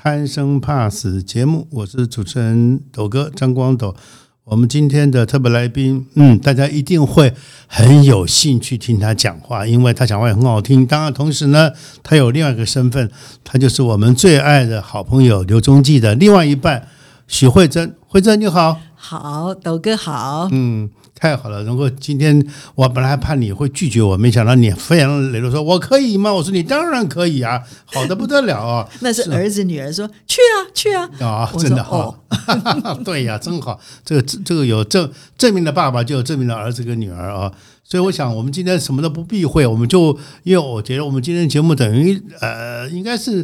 [0.00, 1.66] 贪生怕死》节目。
[1.72, 3.96] 我是主持人斗哥张光斗。
[4.44, 7.34] 我们今天的特别来宾，嗯，大家一定会
[7.66, 10.86] 很有兴趣听他讲话，因为他讲话也很好听。
[10.86, 11.72] 当然，同时呢，
[12.04, 13.10] 他有另外一个身份，
[13.42, 16.86] 他就是我们最爱的好朋友刘宗记的另外一半
[17.26, 17.96] 许慧珍。
[18.06, 21.64] 慧珍你好，好，斗哥好，嗯，太好了。
[21.64, 22.46] 如果今天
[22.76, 26.32] 我本来还怕你会拒绝我，没想到你非常磊落说我可以吗？
[26.32, 28.88] 我说你当然可以啊， 好的不得了啊。
[29.00, 33.80] 那是儿子女儿说去啊去啊，啊，我真的说好， 对呀，真好。
[34.04, 37.50] 这个这个有证证明的爸爸，就有证明的儿子跟女儿啊。
[37.82, 43.42] 所以我想，我们今天什么都不避讳，我们就因为我觉得我们今天节目等于呃，应该是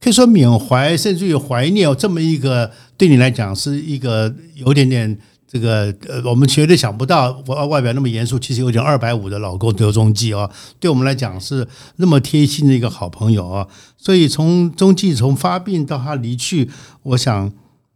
[0.00, 5.18] 可以说缅怀，甚至于怀念这么一个对你来讲是一个有点点。
[5.56, 13.66] 这个呃，我们绝对想不到，外外表那么严肃，其实有点二百五的老公刘中继啊，对我们来讲是那么贴心的一个好朋友啊。
[13.96, 16.70] 所以从中继从发病到他离去，
[17.04, 17.50] 我想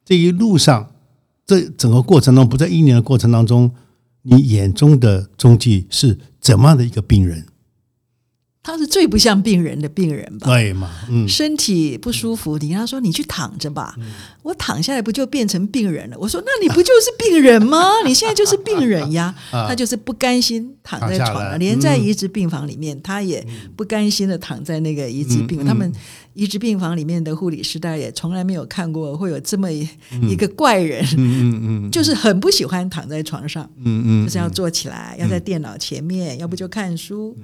[0.04, 0.90] 这一路上，
[1.46, 3.72] 这整个过程中，不在一年的过程当中，
[4.22, 7.44] 你眼中的中继是怎么样的一个病人？
[8.62, 10.46] 他是最不像病人的病人吧？
[10.46, 10.90] 对嘛？
[11.08, 13.96] 嗯，身体不舒服，你跟他说你去躺着吧，
[14.42, 16.16] 我躺下来不就变成病人了？
[16.18, 17.82] 我说那你不就是病人吗？
[18.04, 19.34] 你现在就是病人呀。
[19.50, 23.44] 啊他就是不甘心躺在床上，连在嗯移植病房里面，他也
[23.76, 25.64] 不甘心的躺在那个移植病。
[25.64, 25.90] 他们
[26.34, 29.88] 移植病房里面的护理师，大家也从来没有看过会有这么一
[30.28, 33.68] 一个怪人，嗯嗯嗯就是很不喜欢躺在床上。
[33.84, 37.36] 嗯嗯，就是要坐起来，要在电脑前面，要不就看书，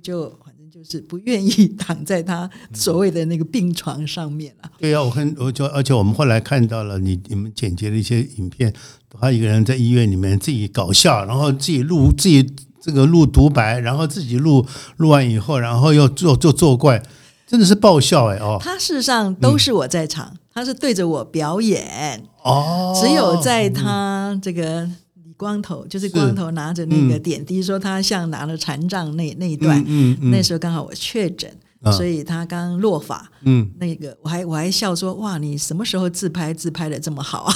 [0.00, 4.70] 就反正就是不愿意 躺在他所谓的那个病床上面啊。
[4.78, 8.72] 对呀、我看我就而且我们后来看到了你你们剪辑的一些影片，
[9.20, 12.46] 他一个人在医院里面自己搞笑，然后自己录自己
[12.80, 14.64] 这个录独白，然后自己录
[14.96, 17.02] 录完以后，然后又做做作怪，
[17.46, 18.58] 真的是爆笑哎哦。
[18.60, 24.92] 他事实上都是我在场，他是对着我表演，哦，只有在他这个李
[25.38, 31.50] 光头，就是光头拿着那个点滴，说他像拿了禅杖那那一段，嗯嗯那时候刚好我确诊。
[31.80, 37.54] 啊所以他刚落法，嗯那个我还我还笑说哇，你什么时候自拍自拍的这么好啊？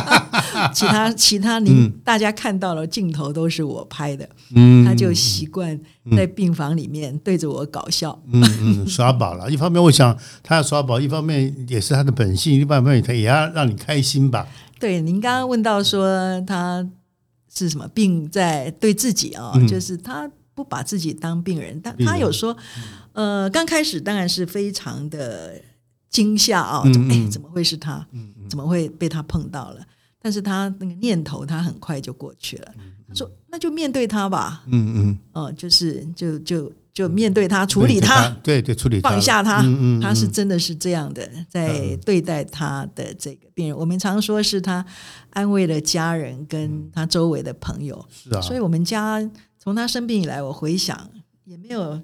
[0.72, 4.26] 其他其他您、大家看到了镜头都是我拍的，
[4.56, 5.78] 嗯，他就习惯
[6.16, 8.18] 在病房里面对着我搞笑。
[8.32, 9.50] 嗯嗯 耍宝了。
[9.50, 14.46] 一方面我想他要耍宝，一方面也是他的本性，一方面他也要让你开心吧。
[14.78, 16.88] 对，您刚刚问到说他
[17.52, 17.86] 是什么？
[17.88, 19.66] 病在对自己啊、嗯。
[19.66, 22.56] 就是他不把自己当病人，但他有说，
[23.12, 25.60] 呃，刚开始当然是非常的
[26.08, 27.30] 惊吓啊、嗯怎么哎嗯。
[27.30, 28.06] 怎么会是他？
[28.48, 29.80] 怎么会被他碰到了？
[30.22, 32.74] 但是他那个念头，他很快就过去了。
[33.08, 39.60] 他说：“那就面对他吧，嗯嗯，哦、就是就就就面对他，处理他，对对，处理他放下他。
[39.62, 43.76] 嗯嗯，他是真的是这样的，在对待他的这个病人。
[43.76, 44.84] 我们常说是他
[45.30, 49.20] 安慰了家人跟他周围的朋友，是啊，所以我们家
[49.58, 51.10] 从他生病以来，我回想
[51.44, 52.02] 也没有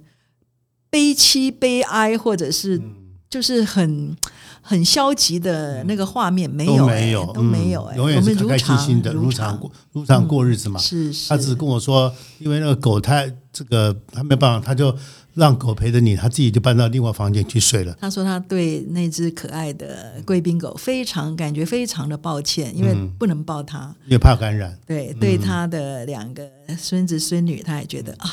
[0.88, 3.05] 悲戚、悲哀，或者是嗯
[3.36, 4.16] 就是很
[4.62, 10.80] 很消极的那个画面，没有、都没有哎都没有、哎，嗯永远我是开开心的，如如常过如常过日子嘛。
[10.80, 14.96] 是是，他只是跟我说，因为那个狗太这个他没办法，他就
[15.34, 17.94] 让狗陪着你，他自己就搬到另外房间去睡了。
[18.00, 23.94] 他说他对那只可爱的贵宾狗非常感觉非常的抱歉，因为嗯不能抱它。
[24.06, 24.78] 因为怕感染。
[24.86, 26.48] 对，对他的两个
[26.78, 28.30] 孙子孙女，他也觉得啊，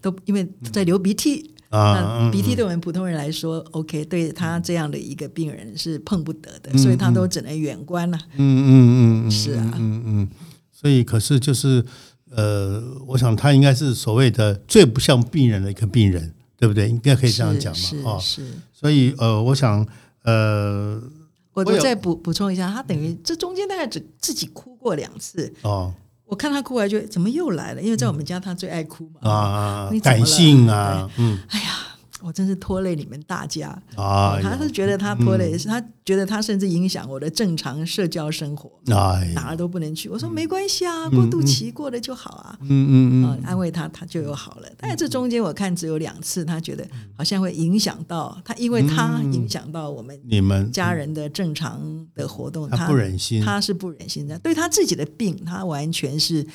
[0.00, 1.54] 都因为在流鼻涕。
[1.70, 10.28] 啊鼻涕对我们普通人来说，OK，对他这样的一个病人是碰不得的，嗯所以他都只能远观了、嗯嗯嗯嗯，是啊嗯嗯，
[10.72, 11.84] 所以可是就是
[12.30, 16.88] 呃，我想他应该是所谓的最不像病人的一个病人，对不对？
[16.88, 18.44] 应该可以这样讲是嘛，啊，是。
[18.72, 19.86] 所以呃，我想
[20.24, 21.00] 呃，
[21.52, 25.52] 我我有我再补补充一下，他等于这中间大概只自己哭过两次。
[25.62, 25.94] 哦
[26.30, 27.82] 我看他哭完，就怎么又来了？
[27.82, 29.90] 因为在我们家他最爱哭嘛。
[30.02, 31.66] 感性啊，嗯哎呀，
[32.22, 33.68] 我真是拖累你们大家。
[33.96, 40.08] 啊，他是觉得他拖累，他觉得他甚至影响我的正常社交生活，哎，哪儿都不能去。
[40.08, 42.58] 我说没关系啊，过渡期过了就好啊。
[42.62, 44.68] 嗯嗯嗯，啊，安慰他，他就又好了。
[44.76, 46.86] 但是这中间我看只有两次，他觉得
[47.16, 51.80] 好像会影响到他，因为他影响到我们你们家人的正常
[52.14, 54.38] 的活动，他不忍心，他是不忍心的。
[54.40, 56.46] 对他自己的病，他完全是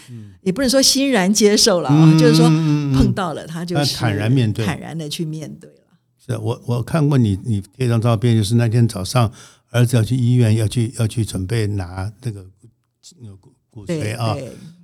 [0.42, 2.48] 也不能说欣然接受了啊，就是说
[2.94, 5.55] 碰到了他就是坦然面对，坦然的去面对了。
[6.26, 9.32] 是我我看过你你贴张照片，就是那天早上
[9.72, 12.44] 儿子要去医院，要去要去准备拿那个
[13.40, 14.36] 骨骨髓啊，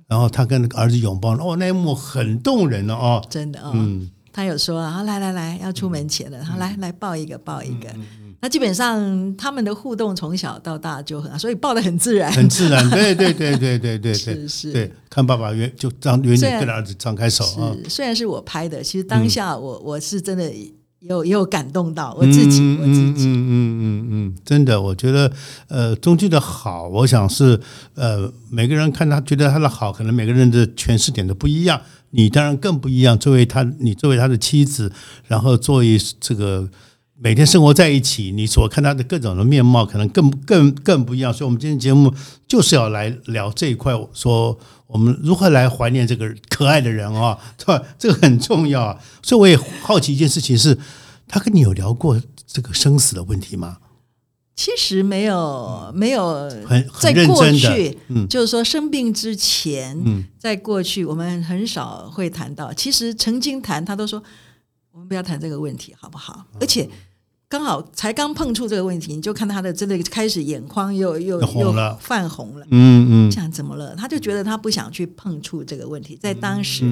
[0.06, 7.88] 然后他跟儿子拥抱，哦，那一幕很动人的哦，真的啊，嗯，他有说啊，来来来，要出门前了，他来来抱一个抱一个，
[8.40, 20.52] 那基本上他们的互动从小到大就很，所以抱的很自然，很自然，对对对对对对对， 是是，对，看爸爸远就张远远跟儿子张开手啊，虽然是我拍的，其实当下我我是真的。
[21.08, 25.32] 有也有感动到我自己，我自己，嗯嗯嗯嗯，真的，我觉得，
[25.68, 27.58] 呃，中剧的好，我想是，
[27.94, 31.80] 呃，每个人看他觉得他的好，可能每个人的诠释点都不一样。
[32.10, 34.92] 你当然更不一样，作为他，你作为他的妻子，
[35.26, 36.68] 然后作为这个
[37.22, 41.32] 每天生活在一起，你所看他的各种的面貌，可能更更更不一样。
[41.32, 42.12] 所以，我们今天节目
[42.48, 44.58] 就是要来聊这一块，说。
[44.88, 47.38] 我们如何来怀念这个可爱的人啊？
[47.56, 47.82] 对吧？
[47.98, 48.98] 这个很重要啊。
[49.22, 50.76] 所以我也好奇一件事情是，
[51.26, 53.78] 他跟你有聊过这个生死的问题吗？
[54.54, 62.70] 其实没有，没有很在过去，嗯，就是说生病之前，嗯，在过去我们很少会谈到。
[62.74, 64.22] 其实曾经谈，他都说
[64.90, 66.44] 我们不要谈这个问题，好不好？
[66.60, 66.86] 而且。
[67.52, 72.66] 刚好才刚碰触这个问题，你就看他的真的开始眼眶又又又泛红了。
[72.70, 73.94] 嗯嗯，这样怎么了？
[73.94, 76.16] 他就觉得他不想去碰触这个问题。
[76.16, 76.90] 在当时，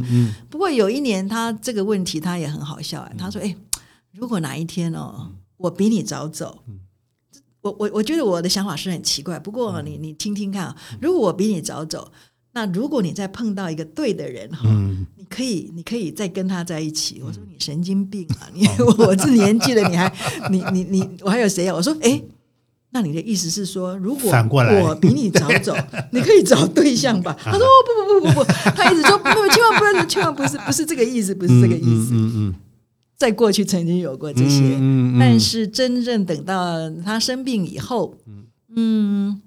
[0.51, 3.11] 不过有一年他这个问题他也很好笑啊。
[3.17, 3.57] 他说：“哎，
[4.13, 6.59] 如果哪一天哦，我比你早走，
[7.63, 9.39] 我我我觉得我的想法是很奇怪。
[9.39, 12.13] 不过你你听听看啊，如果我比你早走。”
[12.53, 14.69] 那如果你再碰到一个对的人哈，
[15.17, 17.23] 你可以，你可以再跟他在一起。
[17.25, 18.51] 我说你神经病啊！
[18.53, 18.67] 你
[18.99, 20.13] 我这年纪了，你还
[20.51, 21.75] 你你你，我还有谁啊？
[21.75, 22.21] 我说哎，
[22.91, 24.33] 那你的意思是说，如果
[24.83, 25.77] 我比你早走，
[26.11, 27.37] 你可以找对象吧？
[27.41, 32.11] 他说不不不不不，他一直说不，千万不能，千万不是不是这个意思，不是这个意思。
[32.13, 32.55] 嗯嗯，
[33.17, 34.77] 在过去曾经有过这些，
[35.21, 38.17] 但是真正等到他生病以后，
[38.75, 39.41] 嗯。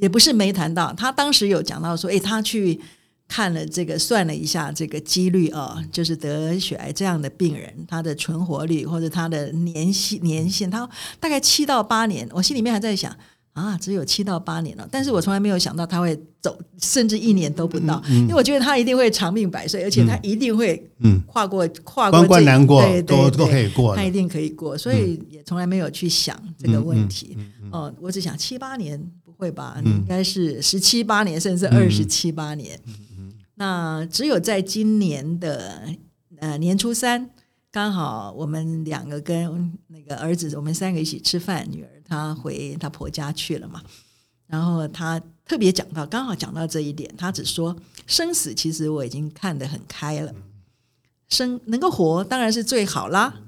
[0.00, 2.80] 也不是没谈到，他当时有讲到说，哎，他去
[3.28, 10.88] 看了这个，算了一下这个几率啊，就是得血癌这样的病人，他的存活率或者他的年限年限，他
[11.20, 12.28] 大概七到八年。
[12.32, 13.14] 我心里面还在想
[13.52, 27.36] 啊，只有七到八年了，但是我从来没有想到他会走，甚至一年都不到，因为我觉得他一定会长命百岁，而且他一定会嗯跨过跨过关难过，对对都可以过，他一定可以过，所以也从来没有去想这个问题。
[27.70, 29.00] 哦，我只想七八年。
[29.40, 32.78] 会吧，应该是十七八年，甚至二十七八年。
[33.54, 35.88] 那只有在今年的
[36.36, 37.30] 呃年初三，
[37.70, 43.82] 刚好我们两个跟那个儿子，我们三个一起吃饭，女儿她回她婆家去了嘛。
[44.46, 47.74] 然后她特别讲到，刚好讲到这一点，她只说
[48.06, 50.34] 生死其实我已经看得很开了，
[51.28, 53.40] 生能够活当然是最好啦，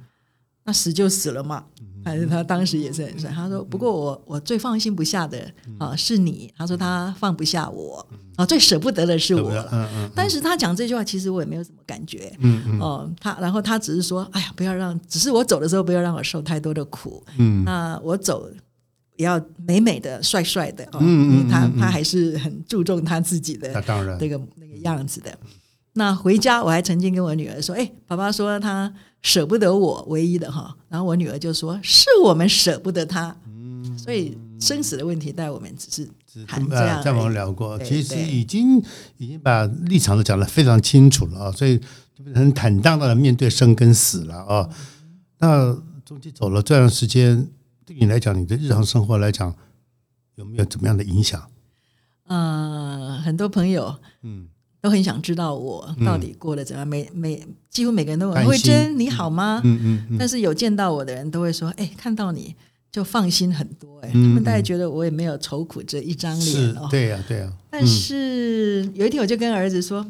[0.65, 1.65] 那死就死了嘛。
[2.05, 3.31] 反正他当时也是很帅。
[3.31, 5.49] 他说：“不过我我最放心不下的
[5.79, 8.05] 啊是你。”他说他放不下我
[8.35, 9.69] 啊，最舍不得的是我了。
[9.71, 10.11] 嗯嗯。
[10.13, 12.33] 但是他讲这句话，其实我也没有什么感觉。
[12.41, 12.81] 嗯嗯。
[12.81, 17.63] 哦，他然后他只是说：“哎呀，不要让，只是我走的时候不要让我受太多的苦。”嗯。
[17.63, 18.51] 那我走
[19.15, 20.99] 也要美美的、帅帅的哦。
[21.01, 21.49] 嗯嗯。
[21.49, 25.33] 他他还是很注重他自己的，当然那个那个样子的。
[25.93, 28.93] 那回家我还曾经跟我女儿说：“哎，爸爸说他。”
[29.23, 37.03] 舍不得我唯一的哈，然后我女儿就说：“是我们舍不得他。”嗯，所以生死的问题，带我们只是谈这样。
[37.03, 38.83] 在我们聊过，其实已经
[39.19, 41.79] 已经把立场都讲得非常清楚了啊，所以
[42.15, 44.69] 就很坦荡荡的面对生跟死了啊。
[45.39, 45.73] 那
[46.05, 47.49] 中间走了这段时间，
[47.87, 49.55] 对你来讲，你的日常生活来讲，
[50.35, 51.49] 有没有怎么样的影响？
[52.27, 54.49] 嗯，很多朋友，嗯。
[54.83, 59.61] 都很想知道我到底过得怎样，每每几乎每个人都问慧珍你好吗？
[59.63, 60.17] 嗯嗯。
[60.19, 62.53] 但是有见到我的人都会说，哎，看到你
[62.91, 66.89] 就放心很多，哎，他们大概觉得我也没有愁苦这一张脸哦。
[66.91, 67.53] 对呀，对呀。
[67.71, 70.05] 但是有一天我就跟儿子说，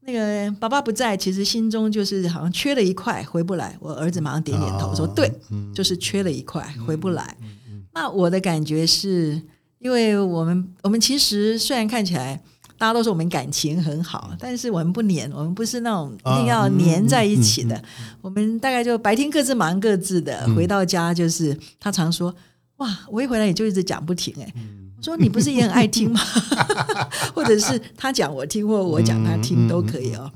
[0.00, 3.76] 那个爸爸不在，其实心中就是好像缺了一块，回不来。
[3.78, 5.30] 我儿子马上点点头说，对，
[5.74, 7.36] 就是缺了一块，回不来。
[7.92, 9.42] 那我的感觉是，
[9.80, 12.40] 因为我们我们其实虽然看起来。
[12.78, 17.82] 大家都说我们感情很好，但是我们不黏，我们不是那种一定要黏在一起的。
[18.22, 22.34] 我们大概就白天各自忙各自的，回到家就是他常说
[22.78, 24.54] ：“哇，我一回来你就一直讲不停。”哎，
[24.96, 26.20] 我说你不是也很爱听吗？
[27.34, 30.30] 或者是他讲我听，或我讲他听都可以哦。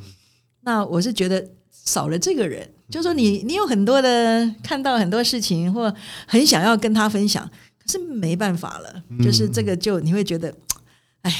[0.62, 5.94] 那我是觉得少了这个人，就说你你有很多的看到很多事情，或
[6.26, 7.48] 很想要跟他分享。
[7.84, 10.54] 可是没办法了，就是这个就你会觉得，
[11.22, 11.34] 哎，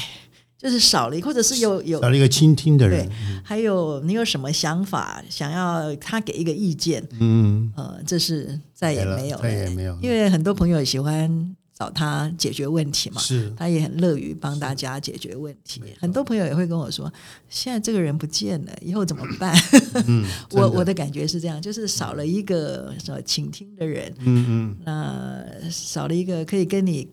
[0.63, 3.07] 就是少了，或者是有有少了一个倾听的人。
[3.43, 7.05] 还有你有什么想法，想要他给一个意见？
[7.19, 11.55] 嗯，呃，这是再也没有，再也没有，因为很多朋友喜欢。
[11.75, 13.19] 找他解决问题嘛？
[13.19, 15.81] 是，他也很乐于帮大家解决问题。
[15.99, 17.11] 很多朋友也会跟我说
[17.49, 19.57] ：“现在这个人不见了，以后怎么办？”
[20.07, 27.09] 嗯， 我我的感觉是这样，就是少了一个什么倾听的人，嗯嗯，那少了一个可以跟你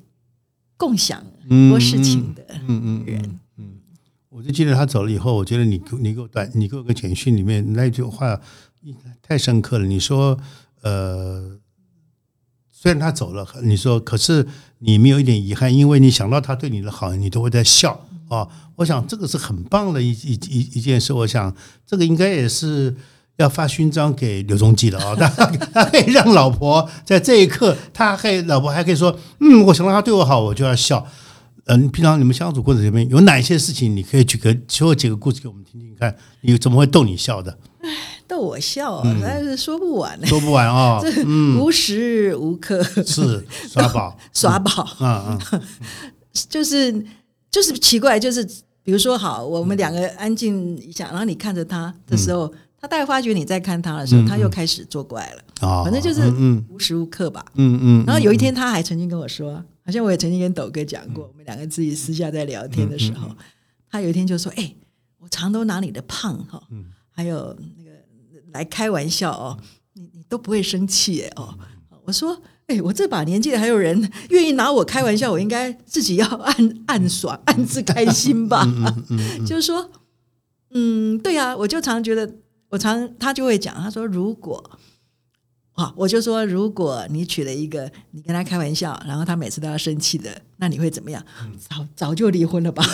[0.81, 3.39] 共享很多事情的嗯嗯人。
[3.59, 3.75] 嗯，
[4.31, 8.41] 我就记得他走了以后，我觉得你你给我短，你给我个简讯里面那句话
[9.21, 9.87] 太深刻了。
[9.87, 10.41] 你说，
[10.81, 11.59] 呃。
[12.83, 14.47] 虽然他走了，你说，可是
[14.79, 18.49] 你没有一点遗憾，因为你想到他对你的好，你都会在笑啊。
[18.77, 21.13] 我想这个是很棒的一一一一件事。
[21.13, 22.97] 我想这个应该也是
[23.43, 25.15] 要发勋章给刘宗基了啊。
[25.17, 25.29] 他
[25.73, 31.07] 他可以让老婆在这一刻，他可以老婆还可以说，嗯，我想到他对我好，我就要笑。
[31.67, 37.57] 嗯，平常你们相处过程里面有哪些事情，你可以举个说几个故事给我们听听看，你怎么会逗你笑的？
[38.27, 41.25] 逗我笑啊，但是说不完，说不完啊，这
[41.59, 45.61] 无时无刻是耍宝， 耍宝，嗯嗯，
[46.49, 46.93] 就是
[47.51, 48.45] 就是奇怪，就是
[48.83, 56.23] 比如说，好，我们两个安静一下，然后你看着他的时候，他大概发觉你在看他的时候，他又开始作怪了，啊，反正就是
[56.69, 63.29] 无时无刻吧，嗯嗯，然后有一天他还曾经跟我说，好像我也曾经跟斗哥讲过，我们两个自己私下在聊天的时候，
[63.91, 64.75] 他有一天就说，哎，
[65.19, 66.63] 我常都拿你的胖哈，
[67.11, 67.91] 还有那个。
[68.53, 69.57] 来开玩笑哦，
[69.93, 71.55] 你你都不会生气哎哦，
[72.03, 78.67] 我说哎，我这把年纪了，还有人愿意拿我开玩笑，我应该自己要暗暗爽、暗自开心吧？
[79.47, 79.89] 就是说，
[80.73, 82.29] 嗯，对呀，我就常觉得，
[82.71, 84.71] 我常他就会讲，他说如果。
[85.73, 91.25] 好，我就说，如果你娶了一个，你跟他开玩笑，然后他每次都要生气的，那你会怎么样？
[91.59, 92.85] 早早就离婚了吧？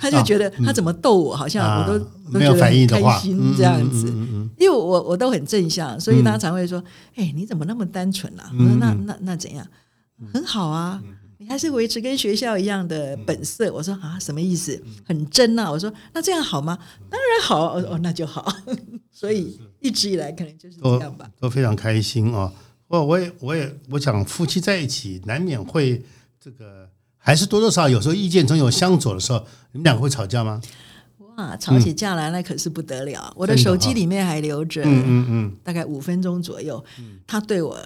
[0.00, 1.98] 他就觉得他怎么逗我，好像我都
[2.32, 4.06] 都觉得很开心这样子。
[4.56, 6.82] 因为我我都很正向，所以他常会说
[7.16, 9.66] ：“哎，你怎么那么单纯啊？”我说：“那那那怎样？
[10.32, 11.02] 很好啊。”
[11.40, 13.72] 你还是维持跟学校一样的本色。
[13.72, 14.80] 我说啊，什么意思？
[15.06, 15.70] 很真呐。
[15.70, 16.76] 我说那这样好吗？
[17.08, 17.74] 当然好。
[17.78, 18.52] 哦，那就好。
[19.10, 21.30] 所以一直以来可能就是这样吧。
[21.40, 22.52] 都非常开心啊。
[22.88, 26.02] 我我也我也我想夫妻在一起难免会
[26.40, 29.44] 这个，还是多多少少有时候意见总有相左的时候。
[29.72, 30.60] 你们两个会吵架吗？
[31.36, 33.32] 哇，吵起架来那可是不得了。
[33.36, 37.78] 我的手机里面还留着，嗯嗯嗯，大概五分钟左右，嗯他对我。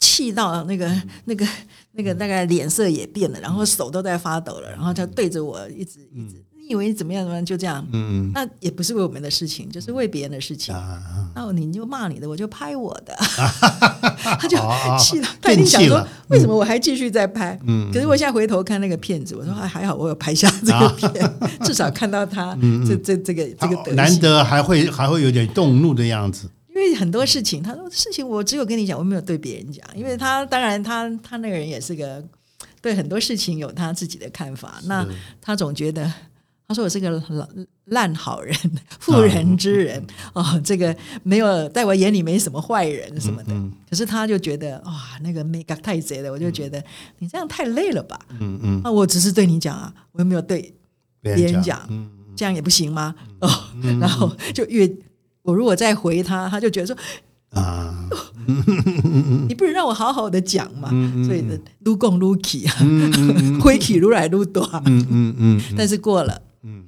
[0.00, 0.90] 气到那个、
[1.24, 1.46] 那个、
[1.92, 7.44] 那个，大概脸色也变了，然后手都在发抖了，然后他对着我一直一直，你以为怎么样怎么样？
[7.44, 10.74] 就这样，嗯嗯，那也不是为我们的事情，就是为别人的事情。
[11.34, 13.14] 那你就骂你的，我就拍我的，
[14.38, 14.56] 他就
[14.98, 17.58] 气到，他一定想说，为什么我还继续在拍？
[17.66, 26.48] 嗯，可是我现在回头看那个片子，我说还还好，我有拍下这个片， 至少看到他这这这个这个难得还会还会有点动怒的样子。
[26.78, 29.84] 因为很多事情，他说事情我只有跟你讲，我没有对别人讲。
[29.96, 32.24] 因为他当然他他那个人也是个
[32.80, 34.80] 对很多事情有他自己的看法。
[34.84, 35.04] 那
[35.40, 36.04] 他总觉得
[36.68, 37.22] 他说我是个
[37.86, 38.54] 烂好人、
[39.00, 40.94] 妇人之仁哦，这个
[41.24, 43.52] 没有在我眼里没什么坏人什么的。
[43.90, 46.80] 可是他就觉得哇，那个 make 太贼了，我就觉得
[47.18, 48.18] 你这样太累了吧？
[48.38, 50.72] 嗯嗯，那我只是对你讲啊，我又没有对
[51.20, 51.88] 别人讲，
[52.36, 53.14] 这样也不行吗？
[53.40, 53.48] 哦，
[54.00, 54.88] 然后就越。
[55.48, 56.94] 我如果再回他，他就觉得说
[57.52, 58.06] 啊，
[59.48, 60.90] 你不能让我好好的讲嘛，
[61.24, 61.42] 所以
[61.80, 62.76] 撸共撸起啊，
[63.58, 66.84] 挥起撸来撸短，嗯嗯嗯，但是过了，嗯，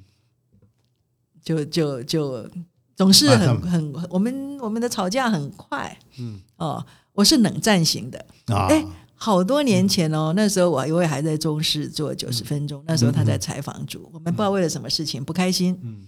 [1.43, 2.47] 就就就
[2.95, 6.39] 总是很很，我们我们的吵架很快，嗯。
[6.57, 16.05] 哦，我是冷战型的，哎，好多年前哦，那时候我因为还在中视做九十分钟，那时候他在采访组，我们不知道为了什么事情不开心，嗯，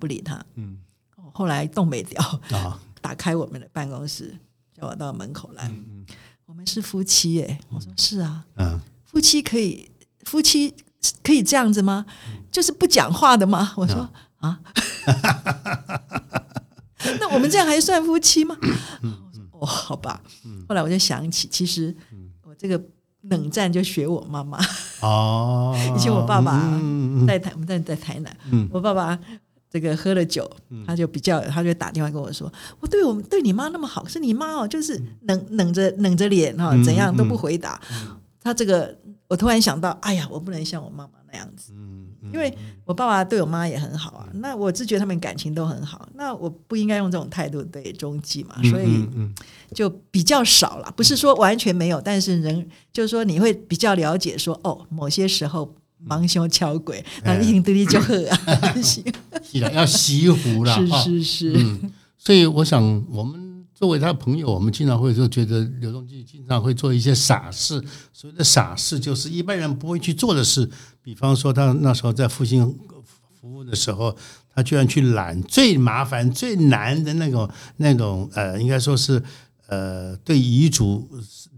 [0.00, 0.78] 不理他，嗯。
[1.32, 2.78] 后来冻没掉啊！
[3.00, 4.36] 打开我们的办公室，
[4.78, 5.70] 叫我到门口来。
[6.46, 9.90] 我们是夫妻哎，我说是啊，嗯，夫妻可以
[10.24, 10.74] 夫妻
[11.22, 12.04] 可以这样子吗？
[12.50, 13.72] 就是不讲话的吗？
[13.76, 14.08] 我说
[14.38, 14.60] 啊，
[17.20, 18.56] 那我们这样还算夫妻吗？
[19.52, 20.20] 哦，好吧。
[20.68, 21.94] 后来我就想起，其实
[22.42, 22.80] 我这个
[23.22, 24.58] 冷战就学我妈妈。
[25.00, 26.52] 哦， 以前我爸爸
[27.26, 29.18] 在台，我们在在台南，嗯我爸爸
[29.72, 30.48] 这个喝了酒，
[30.86, 37.80] 他就比较，他就打电话跟我说，我对我们对你妈那么好，是你妈哦，就是冷冷着冷着脸哈，嗯怎样都不回答。
[38.42, 38.94] 他这个，
[39.28, 41.72] 我突然想到，哎呀，我不能像我妈妈那样子，
[42.32, 42.52] 因为
[42.84, 49.08] 我爸爸对我妈也很好啊，那我自觉得他们感情都很好，那我不应该用这种态度对中继嘛，所以
[49.74, 55.72] 就比较少了，不是说完全没有，但是人就是说你会比较了解说，哦，某些时候
[56.04, 60.76] 忙凶敲鬼，那一定对你就好啊， 是要惜福啦。
[60.76, 67.82] 是是是，嗯，所以我想，我们作为他的朋友，我们经常会就觉得刘仲基经常会做一些傻事。
[68.12, 70.68] 所谓的傻事，就是一般人不会去做的事。
[71.02, 72.64] 比方说，他那时候在复兴
[73.40, 74.16] 服务的时候，
[74.54, 79.20] 他居然去揽最麻烦、最难的那种、那种呃，应该说是
[79.66, 81.08] 呃，对遗族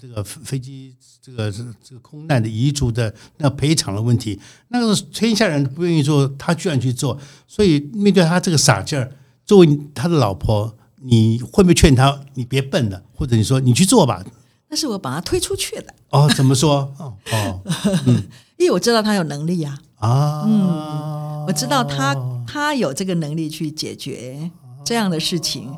[0.06, 7.18] 这个飞机这个这个空难的遗族的那赔偿的问题，那个天下人都不愿意做，他居然去做。
[7.48, 9.10] 所以面对他这个傻劲儿，
[9.46, 14.22] 作为他的老婆，你会不会劝他你别笨了，或者你说你去做吧？
[14.68, 16.92] 那是我把他推出去的，哦，怎么说？
[16.98, 17.62] 哦哦
[18.58, 22.14] 因为我知道他有能力呀、啊，嗯我知道他
[22.46, 24.50] 他有这个能力去解决
[24.84, 25.74] 这样的事情，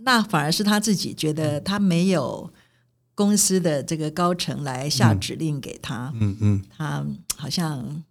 [0.00, 2.50] 那反而是他自己觉得他没有
[3.20, 7.04] 公司的这个高层来下指令给他，嗯嗯，他
[7.36, 8.02] 好像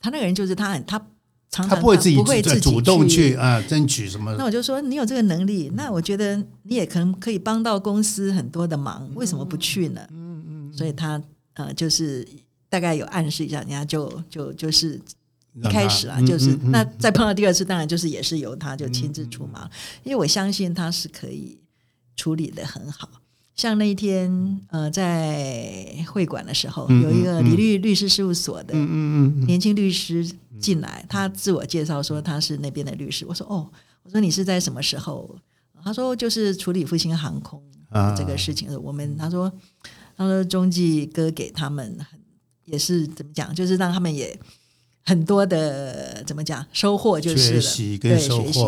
[0.00, 0.98] 他那个人就是他很他
[1.52, 4.34] 常常他不会自己不会自己主动去啊争取什么。
[4.36, 10.00] 那我就说你有这个能力，那我觉得你也可能可以帮到公司很多的忙，为什么不去呢？
[10.10, 11.22] 嗯嗯，所以他
[11.54, 12.26] 呃就是
[12.68, 15.00] 大概有暗示一下，人家就就就是
[15.54, 16.70] 一开始啊，嗯就是、嗯嗯。
[16.72, 19.70] 那再碰到第二次，当然就是也是由他就亲自出马，
[20.02, 21.60] 因为我相信他是可以
[22.16, 23.08] 处理的很好。
[23.56, 28.74] 像那一天，呃，在会馆的时候，嗯有一个嗯李律律师事务所的
[29.46, 33.24] 年轻律师进来，他自我介绍说他是那边的律师。
[33.26, 33.66] 我说哦，
[34.02, 35.36] 我说你是在什么时候？
[35.82, 38.68] 他说就是处理复兴航空啊这个事情。
[38.82, 39.50] 我们他说
[40.16, 42.18] 他说中继哥给他们很
[42.64, 44.36] 也是怎么讲，就是让他们也
[45.04, 48.60] 很多的怎么讲收获就是了，学习跟对收学习。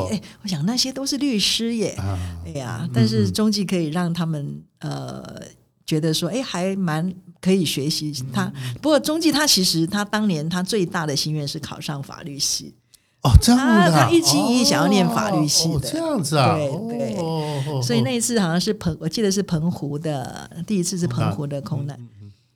[0.43, 2.17] 我想那些都是律师耶，啊，
[2.47, 5.43] 哎呀，但是中继可以让他们呃
[5.87, 8.53] 觉得说，哎，还蛮可以学习他。
[8.83, 12.75] 不过中继他其实他当年他最大的心愿是考上法律系，
[13.23, 15.75] 哦这样的啊，他他一心一意想要念法律系的。
[15.77, 17.83] 哦这样子啊，对对。
[17.83, 21.99] 所以那一次好像是澎，我记得是澎湖的第一次是澎湖的空难，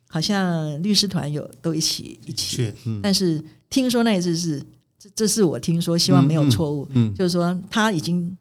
[0.07, 2.99] 好像律师团有都一起一起，去嗯。
[3.01, 4.63] 但是听说那一次是
[4.99, 7.13] 这这是我听说，希望没有错误，嗯。
[7.15, 8.37] 就是说他已经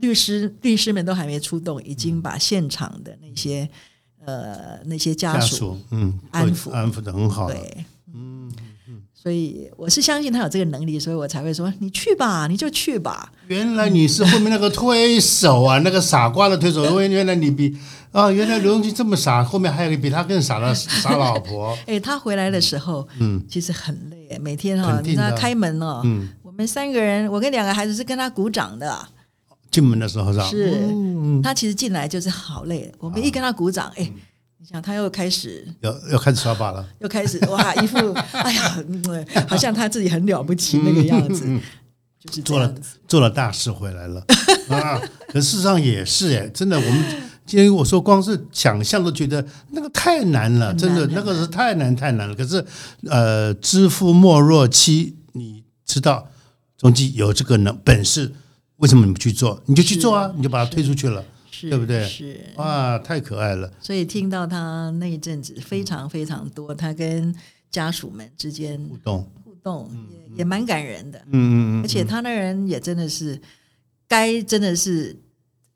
[0.00, 3.68] 律师律师们都还没出动，已经把现场的那些
[4.24, 8.52] 呃那些家家属属嗯安抚安抚的很好，对，嗯。
[9.12, 13.32] 所以我是相信他有这个能力，所以我才会说你去吧，你就去吧。
[13.48, 16.84] 原来你是后面那个推手啊，那个傻瓜的推手。
[16.84, 17.76] 因为原来你比
[18.12, 21.76] 啊，原来刘永基这么傻，后面还有一个比他更傻的傻老婆。
[21.88, 28.96] 哎，他回来的时候，嗯，其实很累，每天哈、肯定的你知道开门哦，嗯，我们三个人，我跟两个孩子是跟他鼓掌的，
[29.76, 30.48] 进门的时候是吧？
[30.48, 34.10] 是、嗯他其实进来就是好累，我们一跟他鼓掌，哎、
[34.56, 36.82] 你想他又开始要要开始刷把了。
[37.00, 37.98] 又开始哇，一副
[38.32, 41.44] 哎呀、嗯好像他自己很了不起那个样子，
[42.24, 42.74] 就是做了。
[43.06, 44.24] 做了大事回来了
[44.70, 44.98] 啊！
[45.28, 47.04] 可事实上也是哎，真的，我们
[47.44, 52.34] 今天我说光是想象都觉得那个太难了，难真的那个是太难太难了。
[52.34, 52.64] 可是
[53.10, 56.26] 呃，知夫莫若妻，你知道
[56.78, 58.32] 中基有这个能本事，
[58.78, 59.62] 为什么你不去做？
[59.66, 62.04] 你就去做啊，你就把他推出去了，是对不对？
[62.06, 63.72] 是，哇，太可爱了。
[63.80, 67.34] 所以听到他那一阵子非常非常多，他跟
[67.70, 71.18] 家属们之间互动，互动也也蛮感人的。
[71.26, 73.40] 嗯嗯嗯，而且他那人也真的是，
[74.06, 75.16] 该真的是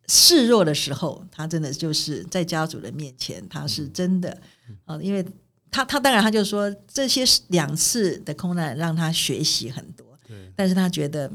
[0.07, 4.37] 示弱的时候，他真的就是在家族的面前，他是真的
[4.85, 5.25] 啊、因为
[5.71, 10.07] 他他当然他就说这些两次的空难让他学习很多，
[10.55, 11.31] 但是他觉得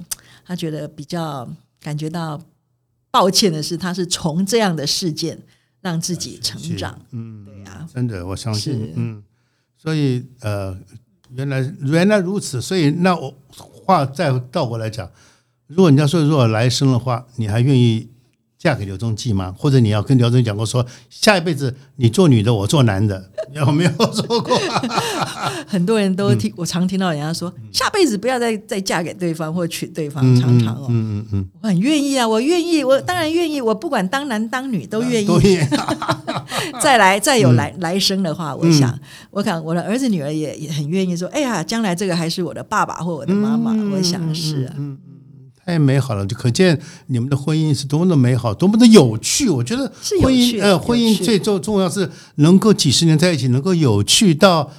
[0.45, 1.49] 他觉得比较
[1.81, 2.39] 感觉到
[3.09, 5.41] 抱歉的是，他是从这样的事件
[5.81, 9.23] 让自己成长，嗯，对呀、真的，我相信，嗯，
[9.77, 10.77] 所以呃，
[11.31, 15.09] 原来原来如此，所以那我话再倒过来讲，
[15.67, 18.07] 如果你要说如果来生的话，你还愿意
[18.65, 19.53] 嫁给刘仲基吗？
[19.55, 24.59] 或者你要跟刘仲基讲过说，下一辈子你做女的，我做男的，有没有说过？
[25.69, 30.87] 很多人都嗯听，我常听到人家说，下辈子不要再再嫁给对方或娶对方，常常哦。
[30.89, 35.59] 嗯嗯嗯，我很愿意啊，我愿意，我当然愿意，我不管当男当女都愿意。
[36.81, 38.99] 再来再有来来生的话，我想，
[39.29, 44.67] 我想我的儿子女儿也也很愿意说，哎呀，将来这个还是我的爸爸或我的妈妈，我想是。
[45.65, 49.49] 太美好了，就可见你们的婚姻是多么的美好，多么的有趣。
[49.49, 54.71] 我觉得婚姻呃，婚姻最重重要是能够几十年在一起，能够有趣到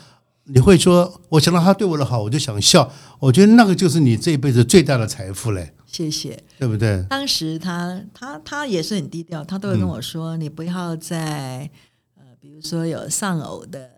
[0.44, 2.92] 你会说，我想到他对我的好，我就想笑。
[3.18, 5.72] 我觉得那个就是你这一辈子最大的财富嘞。
[5.86, 7.04] 谢谢，对不对？
[7.10, 11.68] 当时他他他也是很低调，他都会跟我说，你不要在
[12.16, 13.90] 呃，比如说有丧偶的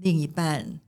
[0.00, 0.80] 另一半。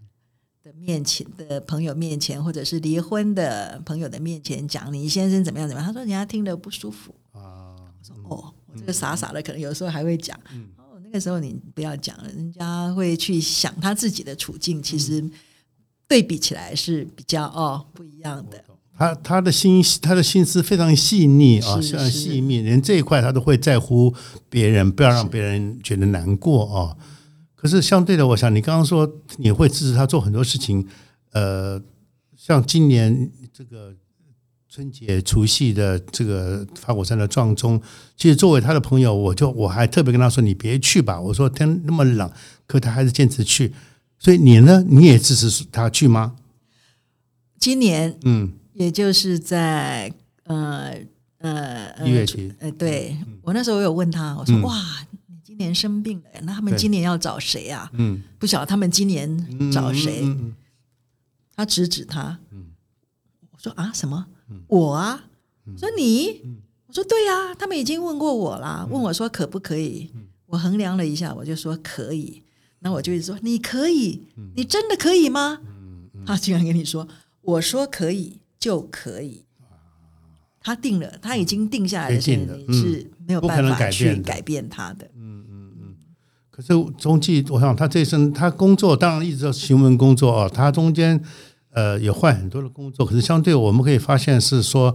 [0.73, 7.77] 的面前的朋友面前，或者是离婚的朋友的面前讲你先生怎么样怎么样，他说人家听得不舒服啊。
[7.77, 10.37] 我说哦，我这个傻傻的，可能有时候还会讲。
[10.77, 15.23] 哦，那个时候你不要讲了，人家会去想他自己的处境，其实
[16.09, 18.65] 对比起来是比较哦不一样的。
[18.95, 24.15] 他他的心他的心思非常细腻啊，非常细腻，连这一块他都会在乎
[24.49, 26.97] 别人，不要让别人觉得难过啊。
[27.63, 30.85] 可是相对的，我想你刚刚说你会支持他做很多事情，
[31.31, 31.81] 呃，
[32.37, 33.95] 像今年这个
[34.69, 37.81] 春节除夕的这个花果山的撞钟，
[38.17, 42.29] 其实作为他的朋友，我就我还特别跟他说你别去吧，我说天那么冷，
[42.67, 43.73] 可他还是坚持去，
[44.19, 46.35] 所以你呢，你也支持他去吗？
[47.61, 50.13] 今年，嗯，也就是在
[50.47, 50.95] 呃
[51.39, 54.75] 呃一月七，呃，对我那时候我有问他，我说哇。
[55.53, 57.91] 今年生病了，那他们今年要找谁啊？
[57.93, 60.25] 嗯，不晓得他们今年找谁。
[61.55, 62.39] 他指指他，
[63.51, 64.27] 我说啊，什么？
[64.67, 65.25] 我啊？
[65.77, 66.41] 说你？
[66.87, 70.11] 我说对呀，他们已经问过我了，问我说可不可以？
[70.47, 72.43] 我衡量了一下，我就说可以。
[72.79, 74.23] 那我就说你可以，
[74.57, 75.61] 你真的可以吗？
[76.25, 77.07] 他竟然跟你说，
[77.43, 79.45] 我说可以就可以。
[80.65, 85.11] 他定了，他已经定下来的事情是没有办法去改变他的。
[86.55, 91.19] 可是中继，我想他这一生他工作当然一直都是新闻工作啊，他中间
[91.73, 93.07] 呃也换很多的工作。
[93.07, 94.95] 可是相对我们可以发现是说，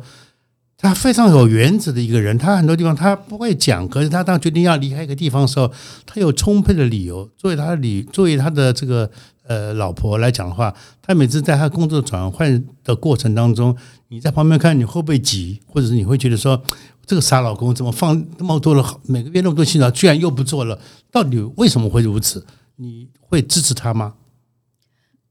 [0.78, 2.38] 他非常有原则的一个人。
[2.38, 5.72] 他很多地方他不会讲，可是他当决定要离开一个地方的时候，
[6.06, 7.28] 他有充沛的理由。
[7.36, 9.10] 作为他的理，作为他的这个
[9.48, 13.76] 呃老婆来讲的话，他每次在他工作转换的过程当中，
[14.10, 16.62] 你在旁边看你会不会急，或者是你会觉得说。
[17.10, 20.78] 这个傻老公怎么放那么多了每个月那么多薪水，居然又不做了？
[21.10, 22.46] 到底为什么会如此？
[22.76, 24.16] 你会支持他吗？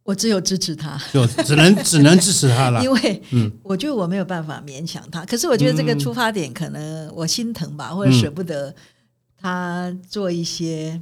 [0.05, 2.83] 我只有支持他， 就只能只能支持他了。
[2.83, 5.23] 因为，嗯，我觉得我没有办法勉强他。
[5.27, 8.75] 可是，我觉得这个出发点可能我心疼吧，或者舍不得
[9.37, 10.99] 他做一些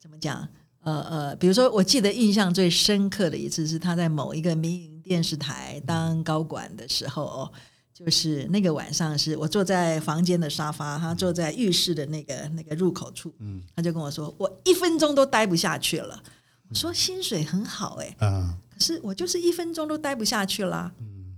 [0.00, 0.48] 怎么讲？
[0.88, 7.52] 呃呃，比如说，我记得印象最深刻的一次是他在某一个民营电视台当高管的时候哦。
[7.98, 16.22] 就是那个晚上，是我坐在房间的沙发，他坐在浴室的那个那个入口处，嗯，他就跟我说：“我一分钟都待不下去了。”
[16.70, 21.36] 我说：“薪水很好，哎，啊，可是我就是一分钟都待不下去啦。”嗯。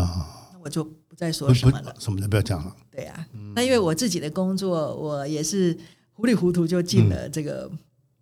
[0.00, 2.74] 啊，那我就不再说什么了，什么都不要讲了。
[2.90, 5.76] 对呀，那因为我自己的工作，我也是
[6.14, 7.70] 糊里糊涂就进了这个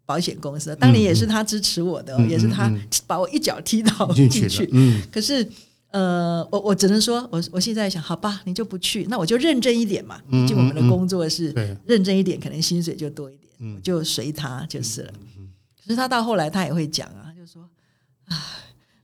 [0.07, 0.75] 保险公司。
[0.77, 2.73] 当年也是他支持我的，也是他
[3.07, 4.67] 把我一脚踢到进去。
[4.73, 5.47] 嗯，可是。
[5.93, 10.21] 呃，我我只能说，我我现在想，好吧，你就不去，那我就认真一点嘛。
[10.31, 11.55] 毕竟我们的工作是
[11.87, 15.13] 认真一点，可能薪水就多一点，就随他就是了。
[15.83, 17.63] 可是他到后来，他也会讲啊，就说
[18.27, 18.37] 啊，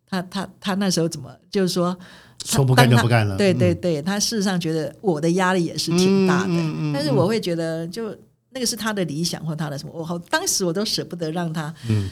[0.06, 1.96] 他他他那时候怎么就是说
[2.44, 3.38] 说不干就不干了？
[3.38, 6.54] 对对对，他事实上觉得我的压力也是挺大的，
[6.92, 8.14] 但是我会觉得，就
[8.54, 11.74] 那个是他的理想或他的什么，我好当时我都舍不得让他。
[11.88, 12.10] 嗯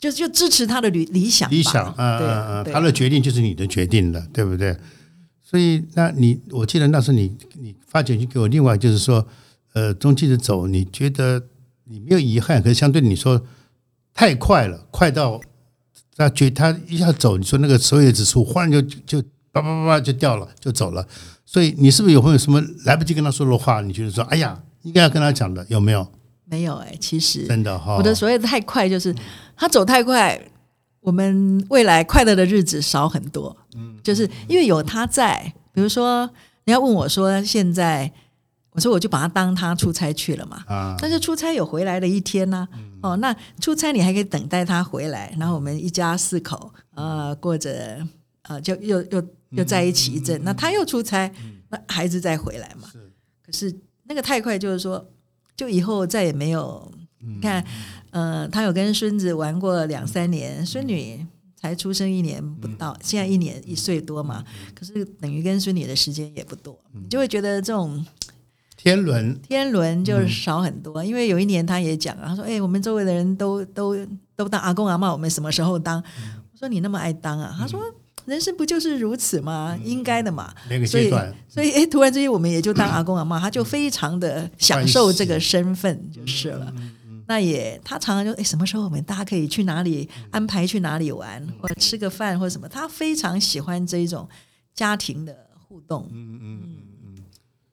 [0.00, 4.76] 就就支持他的理理想，理想，嗯嗯嗯，他的决定就是你的决定了，对不对？
[5.42, 9.26] 所以，那你我记得那时候你你发简讯给我，另外就是说，
[9.72, 11.42] 呃，中期的走，你觉得
[11.82, 13.44] 你没有遗憾，可是相对你说
[14.14, 15.40] 太快了，快到
[16.14, 21.08] 他觉他一下走，你说那个所有指数忽然就就叭叭叭叭就掉了，就走了。
[21.50, 23.80] 所以你是不是有会有什么来不及跟他说的话？
[23.80, 26.06] 你觉得说，哎呀，应该要跟他讲的，有没有？
[26.44, 29.14] 没有哎，其实真的哈，我的所谓的太快就是
[29.56, 30.38] 他走太快，
[31.00, 33.56] 我们未来快乐的日子少很多。
[33.74, 36.28] 嗯，就是因为有他在，比如说
[36.64, 38.12] 你要问我说现在，
[38.72, 40.62] 我说我就把他当他出差去了嘛。
[40.66, 42.68] 啊，但是出差有回来的一天呢。
[43.00, 48.06] 哦，那出差你还可以等待他回来，然后我们一家四口呃过着
[48.48, 50.42] 啊就又又又在一起一阵。
[50.42, 51.32] 那他又出差，
[51.68, 52.90] 那孩子再回来嘛。
[53.46, 53.72] 可是
[54.04, 55.08] 那个太快，就是说。
[55.58, 57.64] 就以后再也没有，你看，
[58.10, 68.06] 呃，他有跟孙子玩过两三年，孙女才出生一年不到，现在一年一岁多嘛，可是等于跟孙女的时间也不多，你就会觉得这种
[68.76, 73.96] 天伦天伦就少很多，因为有一年他也讲，他说：“哎，我们周围的人都都
[74.36, 76.00] 都当阿公阿妈，我们什么时候当？”
[76.54, 77.82] 我说：“你那么爱当啊？”他说
[78.28, 79.76] ：“人生不就是如此吗？
[79.82, 86.72] 应该的嘛。”那个所以阶段，所以哎，突然之间我们也就当阿公阿妈，他就非常的享受这个身份就是了。
[87.26, 92.68] 那也他常常就哎，什么时候我们大家可以去哪里安排去哪里玩，或者吃个饭或者什么？
[92.68, 94.26] 他非常喜欢这一种
[94.74, 95.36] 家庭的
[95.66, 96.08] 互动。
[96.10, 97.24] 嗯嗯嗯嗯。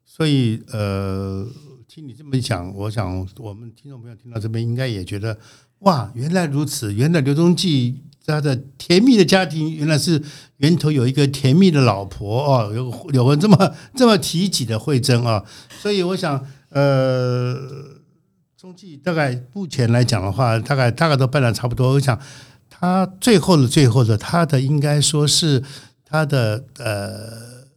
[0.05, 1.47] 所以呃，
[1.87, 5.37] 听你这么一讲，我想我们听众朋友听到这边应该也觉得
[5.79, 10.21] 哇，原来如此，原来刘宗记他的甜蜜的家庭原来是
[10.57, 15.43] 源头有一个甜蜜的老婆哦，有有个这么这么提及的慧珍啊，
[15.81, 17.95] 所以我想呃。
[18.57, 21.93] 中纪大概目前来讲的话，大概大概都办的差不多。
[21.93, 22.19] 我想
[22.67, 25.61] 他最后的最后的，他的应该说是
[26.03, 27.67] 他的呃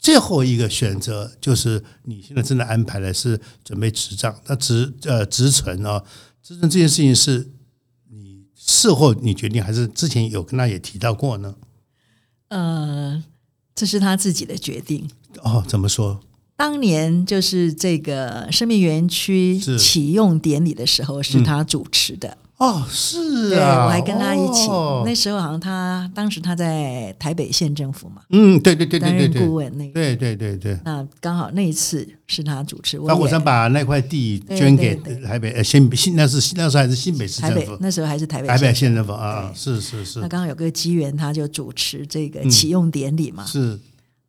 [0.00, 6.02] 最后一个选择，就是你现在正在安排的是准备执账，那执呃执存啊，
[6.42, 7.48] 执存这件事情是
[8.64, 11.56] 事后你决定，还是之前有跟他也提到过呢？
[12.48, 13.22] 呃，
[13.74, 15.10] 这是他自己的决定。
[15.42, 16.20] 哦，怎么说？
[16.54, 22.38] 当年就是这个生命园区启用典礼的时候，是他主持的。
[22.58, 24.68] 哦，是啊，我还跟他一起。
[25.04, 30.78] 那时候好像他当时他在台北县政府嘛，嗯，对对对对对，担任顾问那个，对对对对。
[30.84, 40.20] 那刚好那一次是他主持，他火山把那块地捐给台北呃新新那是那时候还是新北市政府，那时候还是台北台北县政府啊，是是是。
[40.20, 43.80] 那刚好有个机缘，他就主持这个启用典礼嘛，是。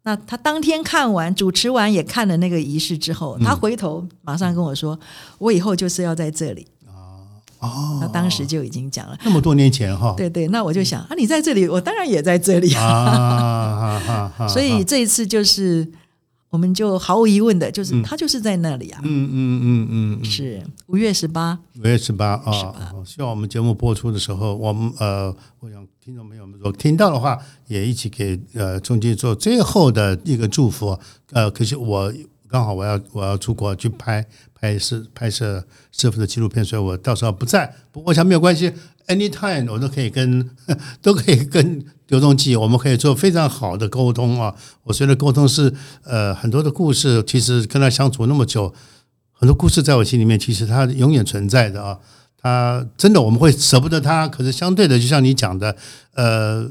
[0.05, 4.99] 那他当天看完主持完也看了那个仪式之后，他回头马上跟我说
[5.39, 6.67] ：“我以后就是要在这里。”
[7.63, 10.13] 哦，他当时就已经讲了，那么多年前哈。
[10.15, 14.47] 对对，那我就想啊，你在这里，我当然也在这里啊。
[14.47, 15.91] 所以这一次就是。
[16.54, 19.02] 我们就毫无疑问的，就是他就是在那里啊。
[19.04, 19.88] 嗯嗯嗯
[20.21, 21.58] 嗯，是五月十八。
[21.80, 22.54] 五月十八啊，
[23.04, 30.95] 希望我们节目播出的时候，我们呃，我想听众朋友们如果听到的话，也一起给呃中介做最后的一个祝福。
[31.32, 32.13] 呃，可是我
[32.53, 37.73] 刚好我要我要出国去拍拍摄拍摄师傅的纪录片，所以我到时候不在。
[37.91, 38.71] 不过我想没有关系。
[39.07, 40.51] Anytime，我都可以跟
[41.01, 44.55] 都可以跟刘东记，我们可以做非常好的沟通啊！
[44.83, 48.71] 我觉得沟通是呃很多的故事，其实跟他相处那么久，
[49.31, 51.97] 很多故事在我心里面，其实他永远存在的啊！
[52.37, 55.75] 他真的我们会舍不得他，可是相对的，就像你讲的，
[56.13, 56.69] 呃，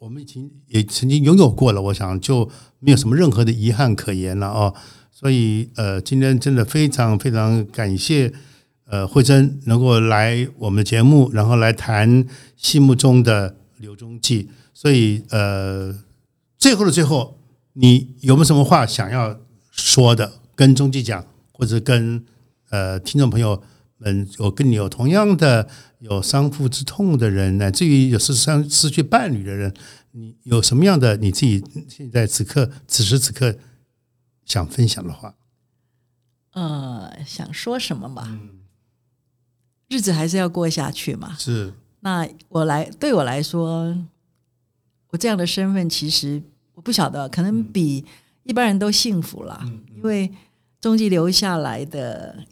[0.00, 4.74] 我们已经也曾经拥有过了，我想就没有什么任何的遗憾可言了啊！
[5.10, 8.32] 所以呃，今天真的非常非常感谢。
[8.88, 12.24] 呃，慧珍能够来我们的节目，然后来谈
[12.56, 15.92] 心目中的刘忠记，所以呃，
[16.56, 17.40] 最后的最后，
[17.72, 19.40] 你有没有什么话想要
[19.72, 22.24] 说的，跟忠记讲，或者跟
[22.70, 23.60] 呃听众朋友
[23.98, 25.66] 们，有跟你有同样的
[25.98, 29.74] 有伤父之痛的人，乃至于有失伤失去伴侣的人，
[30.16, 33.54] 你有什么样的你自己现在此刻此时此刻
[34.46, 35.34] 想分享的话？
[36.52, 38.38] 呃，想说什么吧？
[39.88, 41.36] 日子还是要过下去嘛。
[41.38, 41.74] 是。
[42.00, 43.94] 那我来对我来说，
[45.08, 48.02] 我这样的身份其实我不晓得，可能比
[48.44, 49.60] 一般人都幸福了。
[49.64, 49.84] 嗯。
[49.96, 50.32] 因为
[50.80, 52.46] 终极留下来的，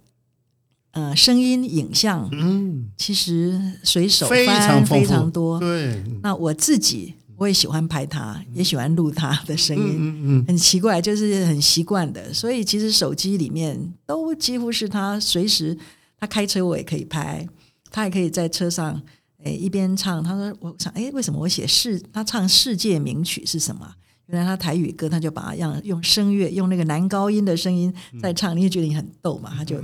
[0.91, 5.59] 呃，声音、影像，嗯，其实随手翻非常多。
[5.59, 6.05] 对。
[6.23, 9.97] 那我自己我也喜欢拍他，也喜欢录他的声音。
[9.99, 10.45] 嗯嗯。
[10.47, 15.77] 很奇怪，就是很习惯的，所以其实手机里面都几乎是他随时。
[16.17, 17.47] 他开车我也可以拍，
[17.91, 19.03] 他也可以在车上
[19.43, 20.23] 诶一边唱。
[20.23, 22.01] 他说：“我想，诶，为什么我写世？
[22.13, 23.87] 他唱世界名曲是什么？
[24.27, 27.93] 原来他台语歌，他就把它让用声乐，用那个男高音的声音
[28.23, 28.57] 在唱。
[28.57, 29.53] 你也觉得你很逗嘛？
[29.55, 29.79] 他就，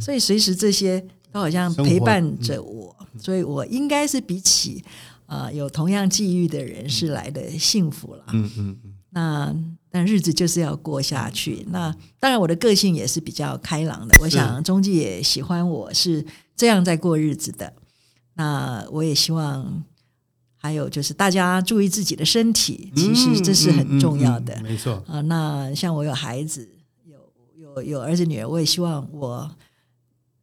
[0.00, 2.94] 所以随时这些都好像陪伴着我。
[3.18, 4.84] 所以我应该是比起
[5.30, 8.24] 啊有同样际遇的人是来的幸福了。
[8.32, 8.94] 嗯嗯嗯。
[9.10, 9.56] 那。
[9.92, 11.66] 但日子就是要过下去。
[11.70, 14.14] 那当然，我的个性也是比较开朗的。
[14.20, 17.72] 我想中纪也喜欢我是这样在过日子的。
[18.34, 19.82] 那我也希望，
[20.56, 24.56] 还有就是大家注意自己的身体，其实这是很重要的。
[24.62, 25.20] 没错啊。
[25.22, 26.70] 那像我有孩子，
[27.04, 27.18] 有
[27.56, 29.50] 有有儿子女儿，我也希望我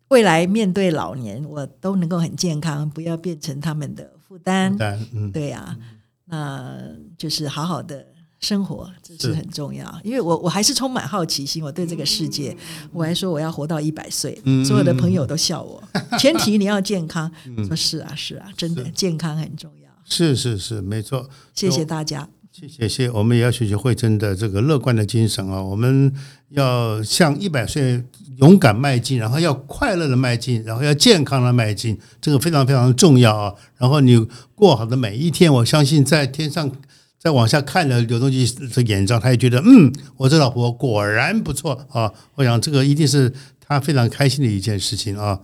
[0.10, 4.76] 未来面对老年，我都能够很健康，不要变成他们的负担。
[5.14, 5.78] 嗯，对呀。
[6.26, 6.78] 那
[7.18, 8.06] 就是好好的。
[8.40, 12.56] 生活这是很重要，因为我我还是充满好奇心，我对这个世界，
[12.94, 15.84] 我还说我要活到一百岁，所有的朋友都笑我。
[16.20, 17.32] 前提你要健康，
[17.68, 19.90] 说是啊是啊，真的健康很重要。
[20.06, 21.28] 是是是，没错。
[21.56, 22.30] 谢谢大家。
[22.60, 25.62] 谢谢谢，我们也要学习慧珍的这个乐观的精神啊！
[25.62, 26.12] 我们
[26.50, 28.04] 要向一百岁
[28.38, 33.54] 勇敢迈进，然后要快乐的迈进，然后要健康的迈进，这个非常非常重要啊！
[33.78, 34.18] 然后你
[34.56, 36.72] 过好的每一天，我相信在天上
[37.20, 38.44] 再往下看的刘东基
[38.74, 42.12] 的眼罩，他也觉得嗯，我这老婆果然不错啊！
[42.34, 45.40] 我想这个一定是他非常开心的一件事情啊！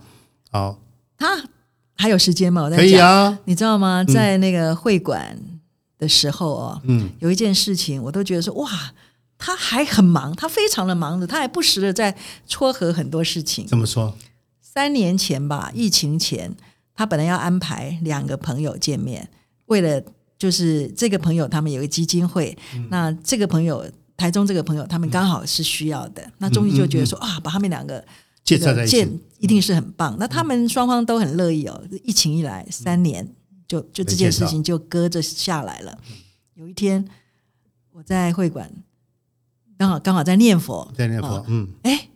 [0.50, 0.80] 好，
[1.16, 1.44] 他
[1.96, 2.62] 还有时间吗？
[2.62, 4.02] 我在可以啊，你知道吗？
[4.02, 5.38] 在那个会馆
[5.98, 8.68] 的时候哦，嗯，有一件事情，我都觉得说哇，
[9.38, 13.66] 他还很忙，他非常的忙的，他还不时的在撮合很多事情。
[13.66, 14.16] 怎么说？
[14.60, 16.54] 三年前吧，疫情前，
[16.94, 19.28] 他本来要安排两个朋友见面，
[19.66, 20.02] 为了
[20.36, 22.56] 就是这个朋友他们有个基金会，
[22.90, 28.04] 那这个朋友台中这个朋友他们刚好是需要的，那终于就觉得说啊，把他们两个
[28.42, 30.16] 介绍在一起见一定是很棒。
[30.18, 31.80] 那他们双方都很乐意哦。
[32.02, 33.28] 疫情一来，三年
[33.66, 35.98] 就就这件事情就搁着下来了。
[36.54, 37.04] 有一天
[37.92, 38.70] 我在会馆，
[39.76, 42.08] 刚好刚好在念佛，在念佛啊，嗯，哎，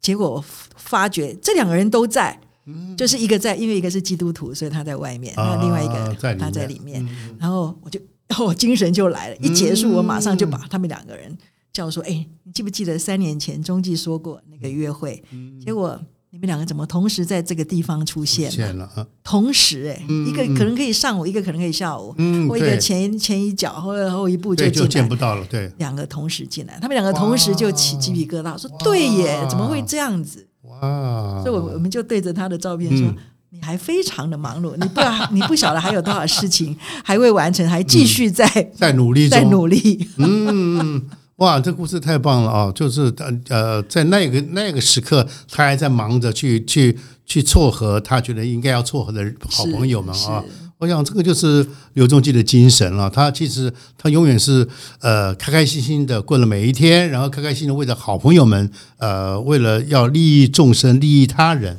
[0.00, 0.44] 结果我
[0.76, 7.04] 发觉这两个人都在，嗯就是一个在，因为一个是基督徒，所以他在外面，啊那另外一个在他在里面。
[7.04, 8.00] 嗯然后我就
[8.44, 11.36] 我精神就来了，一结束我马上就把他们两个人
[11.72, 15.22] 叫说：“哎，你记不记得三年前中继说过那个约会？
[15.30, 15.98] 嗯结果
[16.30, 18.56] 你们两个怎么同时在这个地方出现呢？
[18.56, 24.78] 见了啊，同时、哎、一个可能可以上午，一个可能可以下午，嗯，或一个前前一脚或者后一步就，进来。
[24.80, 25.08] 就见。
[25.08, 33.16] 不到了，对，两个同时进来，他们两个同时就起鸡皮疙瘩，说：“对耶，怎么会这样子？”哇，所以，我我们就对着他的照片说：“嗯。
[33.50, 35.00] 你还非常的忙碌，你不
[35.34, 40.06] 你不晓得还有多少事情还未完成，还继续在、在努力在，努力。
[40.18, 41.02] 嗯，
[41.38, 42.72] 哇，这故事太棒了啊！
[42.72, 50.44] 就是呃呃，在那个那个时刻，他还在忙着去去去撮合他觉得应该要撮合的好朋友们啊。
[50.78, 53.08] 我想这个就是刘仲基的精神了。
[53.10, 54.66] 他其实他永远是
[55.00, 61.78] 呃开开心心的过了每一天，然后开开心心的为了好朋友们，呃，为了要利益众生、利益他人，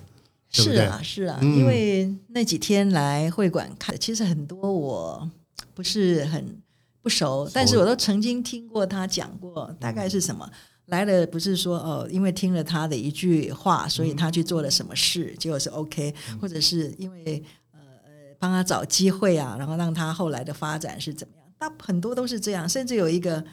[0.54, 0.78] 对不对？
[0.78, 5.30] 是啊，是啊，嗯因为那几天来会馆看，其实很多我
[5.74, 6.58] 不是很
[7.02, 10.50] 不熟，但是我都曾经听过他讲过，大概是什么。
[10.88, 21.46] 来了不是说哦，因为听了他的一句话，所以他去做了什么事，结果是 OK，或者是因为呃呃帮他找机会啊，然后让他后来的发展是怎么样？
[21.60, 23.46] 大很多都是这样，甚至有一个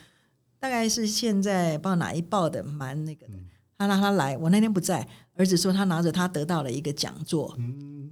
[0.59, 3.35] 大概是现在不知道哪一报的蛮那个的，
[3.77, 7.55] 他让他来，我那天不在，儿子说他拿着他得到了一个讲座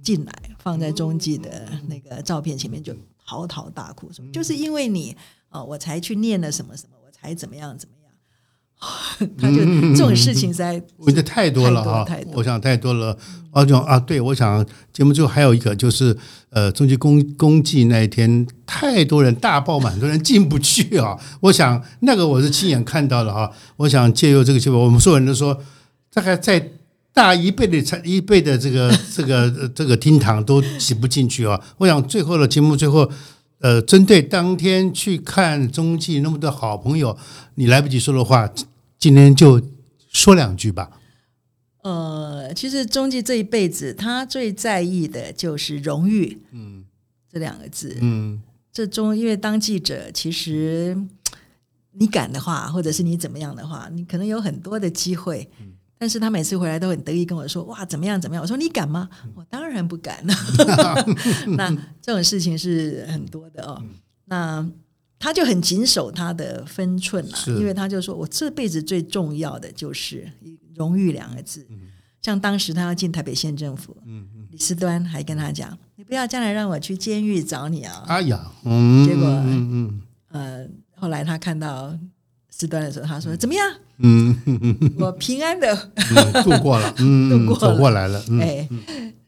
[0.03, 5.13] 进来，放在中继的那个照片前面就嚎啕大哭，什么就是因为你
[5.49, 8.05] 哦，我才去念了什么什么，我才怎么样怎么样。
[9.39, 9.57] 他就
[9.95, 13.17] 这种事情实在我觉得太多了哈太多太，多我想太多了。
[13.51, 16.15] 啊，就啊，对，我想节目最后还有一个就是，
[16.49, 21.17] 呃，中基公公祭那一天，太多人大爆满，很多人进不去啊。
[21.39, 23.49] 我想那个我是亲眼看到了哈。
[23.77, 25.57] 我想借由这个机会，我们所有人都说，
[26.13, 26.73] 大概在
[27.15, 31.59] 大一倍的才一倍的这个 这个呃这个厅堂都挤不进去啊。
[31.79, 33.11] 我想最后的节目最后。
[33.59, 37.17] 呃，针对当天去看中继那么多好朋友，
[37.55, 38.47] 你来不及说的话，
[38.99, 39.59] 今天就
[40.11, 40.91] 说两句吧。
[41.81, 46.83] 呃，其实中继这一辈子，他最在意的就是荣誉，嗯，
[47.31, 48.39] 这两个字，嗯
[48.71, 50.95] 这中，因为当记者，其实
[51.93, 55.49] 你敢的话，或者是你怎么样的话，你可能有很多的机会。
[55.97, 60.33] 但是他每次回来都很得意跟我说：“哇，怎么样怎么样？”我说：“你敢吗？”我当然不敢了。
[61.57, 61.69] 那
[62.01, 63.81] 这种事情是很多的哦。
[64.25, 64.67] 那
[65.17, 70.29] 他就很谨守他的分寸啊，因为他就说：“我这辈子最重要的就是
[70.75, 71.65] 荣誉两个字。
[72.21, 73.95] 像当时他要进台北县政府，
[74.49, 81.97] 李斯端还跟他讲：“你不要将来让我去监狱找你啊。”哎呀，嗯，结果嗯嗯呃，后来他看到
[82.49, 83.63] 斯端的时候，他说：“怎么样？
[83.99, 84.37] 嗯。
[84.45, 87.73] 嗯我平安的，嗯，度过了， 嗯，度过了。
[87.73, 88.69] 走过来了，嗯，哎，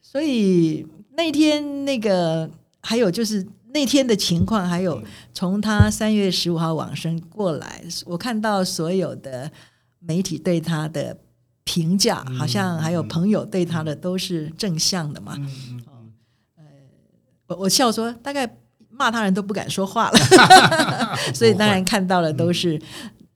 [0.01, 2.49] 所以那天那个
[2.82, 5.01] 还有就是那天的情况，还有
[5.34, 9.51] 从他三月十五号往生过来，我看到所有的
[9.99, 11.17] 媒体对他的
[11.63, 15.34] 评价，好像还有朋友对他的都是正向的嘛。
[15.86, 15.91] 哦
[16.58, 16.63] 呃，
[17.47, 18.58] 我我笑说，大概
[18.89, 20.17] 骂他人都不敢说话了，
[21.36, 22.82] 所以当然看到的都是。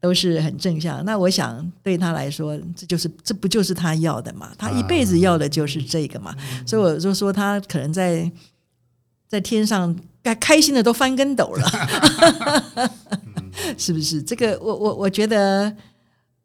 [0.01, 4.51] 都是很正向，那我想对他来说，这就是这不就是他要的嘛？
[4.57, 6.35] 他一辈子要的就是这个嘛，
[6.65, 8.29] 所以我就说他可能在
[9.27, 12.89] 在天上该开心的都翻跟斗了，
[13.77, 14.21] 是不是？
[14.23, 15.71] 这个我我我觉得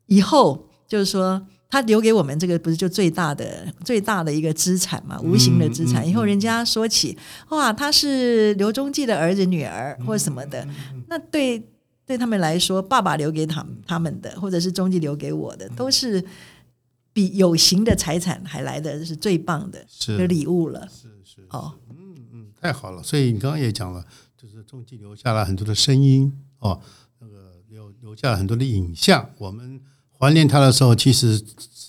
[0.07, 6.07] 以后就是说他留给我们这个不是就最大的最大的一个资产嘛，无形的资产。
[6.07, 7.17] 以后人家说起
[7.49, 10.67] 哇，他是刘忠记的儿子、女儿或什么的，
[11.09, 11.61] 那对
[12.07, 16.25] 对他们来说，爸爸留给他们他们的，或者是中继留给我的，都是
[17.13, 20.89] 比有形的财产还来的是最棒的是礼物了。
[20.89, 24.05] 是是哦，嗯嗯太好了，所以你刚刚也讲了，
[24.37, 26.81] 就是中继留下了很多的声音哦，
[27.19, 29.31] 那个留留下了很多的影像。
[29.39, 29.81] 我们
[30.17, 31.43] 怀念他的时候，其实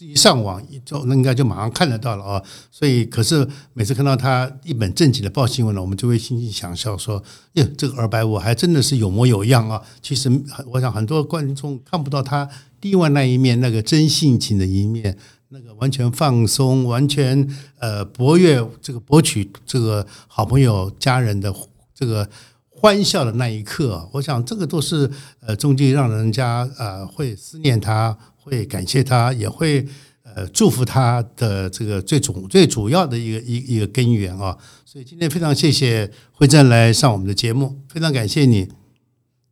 [0.05, 2.43] 一上网一就那应该就马上看得到了啊。
[2.71, 7.23] 所以，可是每次看到他一本正经的报新闻呢，我们就会心情想笑，说
[7.53, 10.29] ：“耶，这个二百五还真的是有模有样啊！”其实，
[10.73, 12.49] 我想很多观众看不到他
[12.81, 15.17] 另外那一面，那个真性情的一面。
[15.49, 17.47] 那个完全放松，完全
[17.79, 21.55] 呃博悦这个博取这个好朋友家人的
[21.95, 22.29] 这个
[22.67, 28.17] 欢笑的那一刻，我想这个都是呃中间让人家呃会思念他，
[28.47, 29.85] 会感谢他，也会
[30.23, 34.57] 呃祝福他的这个最主最主要的一个一一个根源啊。
[34.85, 38.69] 所以今天非常谢谢慧珍来上我们的节目，非常感谢你，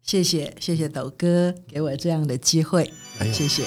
[0.01, 2.89] 谢谢谢谢斗哥给我这样的机会，
[3.33, 3.63] 谢谢。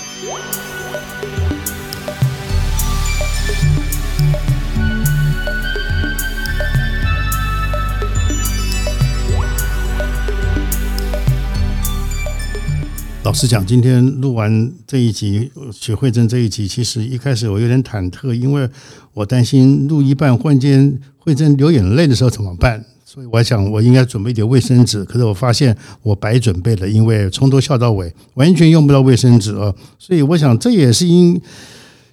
[13.29, 18.67] 老实讲，今天录完这一集许慧珍这一集，其实一开始我有点忐忑，因为
[19.13, 22.83] 我担心录一半忽然间慧珍流眼泪的时候怎么办？
[23.05, 29.75] 所以我想我应该准备点卫生纸，可是我发现我白准备了，因为从头笑到尾完全用不到卫生纸啊！
[29.99, 31.39] 所以我想这也是因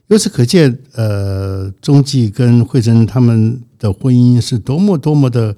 [0.08, 5.56] 由此可见，呃，钟继跟慧珍他们的婚姻是多么多么的。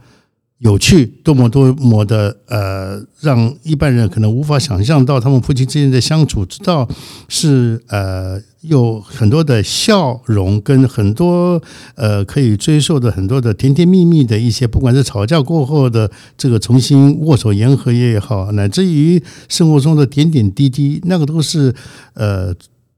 [0.60, 6.90] 有趣，多么多么的呃，让一般人可能无法想象到他们夫妻之间的相处，之道
[7.30, 11.62] 是呃有很多的笑容，跟很多
[11.94, 21.72] 呃可以追溯的很多的甜甜蜜蜜的一些，不管是吵架过后的这个重新握手言和也好，乃至于生活中的点点滴滴，那个都是
[22.16, 22.52] 呃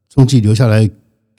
[0.08, 0.90] 踪迹留下来。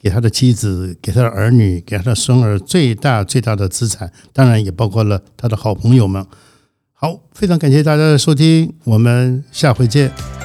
[0.01, 6.25] 给他的妻子、给他的儿女、给他的孙儿最大最大的资产，当然也包括了他的好朋友们。
[6.93, 10.40] 好，非常感谢大家的收听，我们下回见。